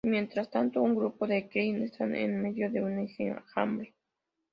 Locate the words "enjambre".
3.07-3.93